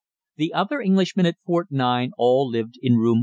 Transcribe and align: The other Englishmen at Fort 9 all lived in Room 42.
The 0.37 0.51
other 0.51 0.81
Englishmen 0.81 1.27
at 1.27 1.37
Fort 1.45 1.67
9 1.69 2.13
all 2.17 2.49
lived 2.49 2.79
in 2.81 2.95
Room 2.95 3.19
42. 3.19 3.19